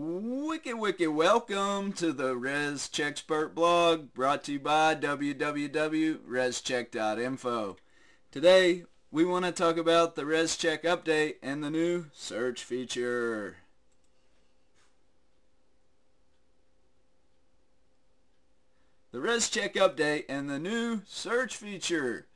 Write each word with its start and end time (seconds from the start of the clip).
Wicked, 0.00 0.78
wicked 0.78 1.08
welcome 1.08 1.92
to 1.94 2.12
the 2.12 2.36
Res 2.36 2.88
Checkspert 2.88 3.52
blog 3.52 4.14
brought 4.14 4.44
to 4.44 4.52
you 4.52 4.60
by 4.60 4.94
www.rescheck.info. 4.94 7.76
Today, 8.30 8.84
we 9.10 9.24
want 9.24 9.44
to 9.44 9.50
talk 9.50 9.76
about 9.76 10.14
the 10.14 10.24
Res 10.24 10.56
Check 10.56 10.84
update 10.84 11.38
and 11.42 11.64
the 11.64 11.70
new 11.70 12.04
search 12.12 12.62
feature. 12.62 13.56
The 19.10 19.20
Res 19.20 19.50
Check 19.50 19.74
update 19.74 20.26
and 20.28 20.48
the 20.48 20.60
new 20.60 21.02
search 21.08 21.56
feature. 21.56 22.28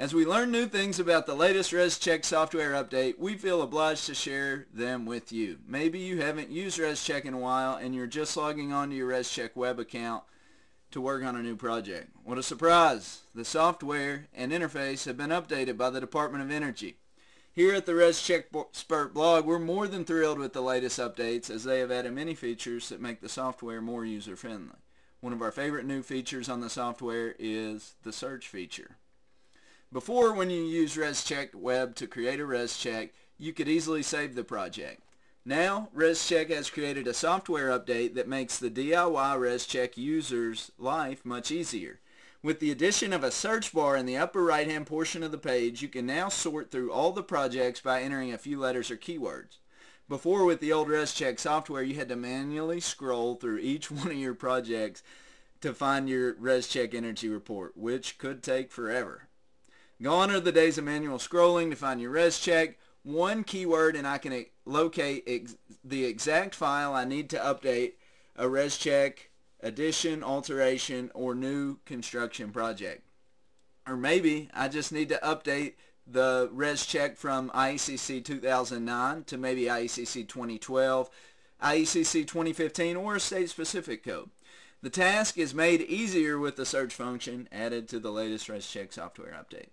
As 0.00 0.14
we 0.14 0.24
learn 0.24 0.50
new 0.50 0.64
things 0.64 0.98
about 0.98 1.26
the 1.26 1.34
latest 1.34 1.72
ResCheck 1.72 2.24
software 2.24 2.72
update, 2.72 3.18
we 3.18 3.36
feel 3.36 3.60
obliged 3.60 4.06
to 4.06 4.14
share 4.14 4.64
them 4.72 5.04
with 5.04 5.30
you. 5.30 5.58
Maybe 5.68 5.98
you 5.98 6.22
haven't 6.22 6.48
used 6.48 6.80
ResCheck 6.80 7.26
in 7.26 7.34
a 7.34 7.38
while 7.38 7.74
and 7.74 7.94
you're 7.94 8.06
just 8.06 8.34
logging 8.34 8.72
onto 8.72 8.96
your 8.96 9.10
ResCheck 9.10 9.54
web 9.54 9.78
account 9.78 10.24
to 10.92 11.02
work 11.02 11.22
on 11.22 11.36
a 11.36 11.42
new 11.42 11.54
project. 11.54 12.12
What 12.24 12.38
a 12.38 12.42
surprise! 12.42 13.20
The 13.34 13.44
software 13.44 14.28
and 14.34 14.52
interface 14.52 15.04
have 15.04 15.18
been 15.18 15.28
updated 15.28 15.76
by 15.76 15.90
the 15.90 16.00
Department 16.00 16.42
of 16.44 16.50
Energy. 16.50 16.96
Here 17.52 17.74
at 17.74 17.84
the 17.84 17.92
ResCheckspert 17.92 19.12
blog, 19.12 19.44
we're 19.44 19.58
more 19.58 19.86
than 19.86 20.06
thrilled 20.06 20.38
with 20.38 20.54
the 20.54 20.62
latest 20.62 20.98
updates 20.98 21.50
as 21.50 21.64
they 21.64 21.80
have 21.80 21.90
added 21.90 22.14
many 22.14 22.34
features 22.34 22.88
that 22.88 23.02
make 23.02 23.20
the 23.20 23.28
software 23.28 23.82
more 23.82 24.06
user-friendly. 24.06 24.78
One 25.20 25.34
of 25.34 25.42
our 25.42 25.52
favorite 25.52 25.84
new 25.84 26.02
features 26.02 26.48
on 26.48 26.62
the 26.62 26.70
software 26.70 27.34
is 27.38 27.96
the 28.02 28.14
search 28.14 28.48
feature. 28.48 28.96
Before, 29.92 30.32
when 30.32 30.50
you 30.50 30.62
use 30.62 30.94
ResCheck 30.94 31.52
Web 31.52 31.96
to 31.96 32.06
create 32.06 32.38
a 32.38 32.44
ResCheck, 32.44 33.10
you 33.38 33.52
could 33.52 33.66
easily 33.66 34.04
save 34.04 34.36
the 34.36 34.44
project. 34.44 35.02
Now, 35.44 35.88
ResCheck 35.92 36.48
has 36.50 36.70
created 36.70 37.08
a 37.08 37.14
software 37.14 37.76
update 37.76 38.14
that 38.14 38.28
makes 38.28 38.56
the 38.56 38.70
DIY 38.70 39.36
ResCheck 39.36 39.96
user's 39.96 40.70
life 40.78 41.24
much 41.24 41.50
easier. 41.50 41.98
With 42.40 42.60
the 42.60 42.70
addition 42.70 43.12
of 43.12 43.24
a 43.24 43.32
search 43.32 43.72
bar 43.72 43.96
in 43.96 44.06
the 44.06 44.16
upper 44.16 44.44
right-hand 44.44 44.86
portion 44.86 45.24
of 45.24 45.32
the 45.32 45.38
page, 45.38 45.82
you 45.82 45.88
can 45.88 46.06
now 46.06 46.28
sort 46.28 46.70
through 46.70 46.92
all 46.92 47.10
the 47.10 47.24
projects 47.24 47.80
by 47.80 48.00
entering 48.00 48.32
a 48.32 48.38
few 48.38 48.60
letters 48.60 48.92
or 48.92 48.96
keywords. 48.96 49.58
Before, 50.08 50.44
with 50.44 50.60
the 50.60 50.72
old 50.72 50.86
ResCheck 50.86 51.40
software, 51.40 51.82
you 51.82 51.96
had 51.96 52.10
to 52.10 52.16
manually 52.16 52.78
scroll 52.78 53.34
through 53.34 53.58
each 53.58 53.90
one 53.90 54.06
of 54.06 54.16
your 54.16 54.34
projects 54.34 55.02
to 55.62 55.74
find 55.74 56.08
your 56.08 56.34
ResCheck 56.34 56.94
energy 56.94 57.28
report, 57.28 57.76
which 57.76 58.18
could 58.18 58.44
take 58.44 58.70
forever. 58.70 59.26
Gone 60.02 60.30
are 60.30 60.40
the 60.40 60.50
days 60.50 60.78
of 60.78 60.84
manual 60.84 61.18
scrolling 61.18 61.68
to 61.68 61.76
find 61.76 62.00
your 62.00 62.10
res 62.10 62.38
check. 62.38 62.78
One 63.02 63.44
keyword 63.44 63.96
and 63.96 64.06
I 64.06 64.16
can 64.16 64.46
locate 64.64 65.24
ex 65.26 65.56
the 65.84 66.06
exact 66.06 66.54
file 66.54 66.94
I 66.94 67.04
need 67.04 67.28
to 67.30 67.36
update 67.36 67.94
a 68.34 68.48
res 68.48 68.78
check, 68.78 69.30
addition, 69.60 70.24
alteration, 70.24 71.10
or 71.12 71.34
new 71.34 71.80
construction 71.84 72.50
project. 72.50 73.02
Or 73.86 73.94
maybe 73.94 74.48
I 74.54 74.68
just 74.68 74.90
need 74.90 75.10
to 75.10 75.20
update 75.22 75.74
the 76.06 76.48
res 76.50 76.86
check 76.86 77.18
from 77.18 77.50
IECC 77.50 78.24
2009 78.24 79.24
to 79.24 79.36
maybe 79.36 79.64
IECC 79.64 80.26
2012, 80.26 81.10
IECC 81.62 82.26
2015, 82.26 82.96
or 82.96 83.16
a 83.16 83.20
state-specific 83.20 84.02
code. 84.02 84.30
The 84.80 84.88
task 84.88 85.36
is 85.36 85.52
made 85.52 85.82
easier 85.82 86.38
with 86.38 86.56
the 86.56 86.64
search 86.64 86.94
function 86.94 87.50
added 87.52 87.86
to 87.90 88.00
the 88.00 88.10
latest 88.10 88.48
res 88.48 88.66
check 88.66 88.94
software 88.94 89.32
update. 89.32 89.68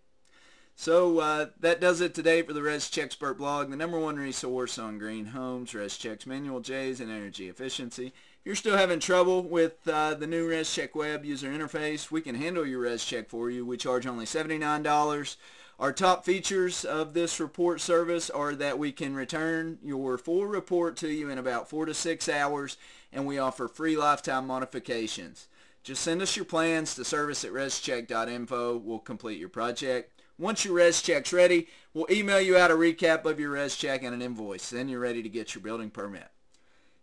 So 0.79 1.17
uh, 1.17 1.47
that 1.59 1.81
does 1.81 2.01
it 2.01 2.13
today 2.13 2.43
for 2.43 2.53
the 2.53 2.59
ResCheckspert 2.59 3.39
blog, 3.39 3.71
the 3.71 3.75
number 3.75 3.99
one 3.99 4.17
resource 4.17 4.77
on 4.77 4.99
green 4.99 5.25
homes, 5.25 5.71
ResChecks, 5.71 6.27
manual 6.27 6.59
J's, 6.59 7.01
and 7.01 7.09
energy 7.09 7.49
efficiency. 7.49 8.07
If 8.07 8.45
you're 8.45 8.53
still 8.53 8.77
having 8.77 8.99
trouble 8.99 9.41
with 9.41 9.87
uh, 9.87 10.13
the 10.13 10.27
new 10.27 10.47
ResCheck 10.47 10.93
web 10.93 11.25
user 11.25 11.49
interface, 11.49 12.11
we 12.11 12.21
can 12.21 12.35
handle 12.35 12.63
your 12.63 12.85
ResCheck 12.85 13.27
for 13.27 13.49
you. 13.49 13.65
We 13.65 13.75
charge 13.75 14.05
only 14.05 14.25
$79. 14.25 15.35
Our 15.79 15.91
top 15.91 16.23
features 16.23 16.85
of 16.85 17.15
this 17.15 17.39
report 17.39 17.81
service 17.81 18.29
are 18.29 18.53
that 18.53 18.77
we 18.77 18.91
can 18.91 19.15
return 19.15 19.79
your 19.83 20.19
full 20.19 20.45
report 20.45 20.95
to 20.97 21.07
you 21.07 21.31
in 21.31 21.39
about 21.39 21.71
four 21.71 21.87
to 21.87 21.93
six 21.95 22.29
hours, 22.29 22.77
and 23.11 23.25
we 23.25 23.39
offer 23.39 23.67
free 23.67 23.97
lifetime 23.97 24.45
modifications. 24.45 25.47
Just 25.81 26.03
send 26.03 26.21
us 26.21 26.35
your 26.35 26.45
plans 26.45 26.93
to 26.93 27.03
service 27.03 27.43
at 27.43 27.51
rescheck.info. 27.51 28.77
We'll 28.77 28.99
complete 28.99 29.39
your 29.39 29.49
project. 29.49 30.16
Once 30.39 30.63
your 30.63 30.75
res 30.75 31.01
check's 31.01 31.33
ready, 31.33 31.67
we'll 31.93 32.05
email 32.11 32.39
you 32.39 32.55
out 32.55 32.71
a 32.71 32.75
recap 32.75 33.25
of 33.25 33.39
your 33.39 33.49
res 33.51 33.75
check 33.75 34.03
and 34.03 34.13
an 34.13 34.21
invoice. 34.21 34.69
Then 34.69 34.87
you're 34.87 34.99
ready 34.99 35.23
to 35.23 35.29
get 35.29 35.55
your 35.55 35.63
building 35.63 35.89
permit. 35.89 36.27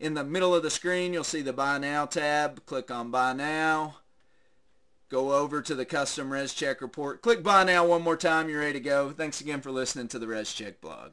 In 0.00 0.14
the 0.14 0.24
middle 0.24 0.54
of 0.54 0.62
the 0.62 0.70
screen, 0.70 1.12
you'll 1.12 1.24
see 1.24 1.42
the 1.42 1.52
Buy 1.52 1.76
Now 1.78 2.06
tab. 2.06 2.64
Click 2.66 2.90
on 2.90 3.10
Buy 3.10 3.34
Now. 3.34 3.96
Go 5.08 5.32
over 5.32 5.60
to 5.60 5.74
the 5.74 5.84
Custom 5.84 6.32
Res 6.32 6.54
Check 6.54 6.80
report. 6.80 7.20
Click 7.20 7.42
Buy 7.42 7.64
Now 7.64 7.84
one 7.86 8.02
more 8.02 8.16
time. 8.16 8.48
You're 8.48 8.60
ready 8.60 8.74
to 8.74 8.80
go. 8.80 9.10
Thanks 9.10 9.40
again 9.40 9.60
for 9.60 9.70
listening 9.70 10.08
to 10.08 10.18
the 10.18 10.26
Res 10.26 10.52
Check 10.52 10.80
blog. 10.80 11.12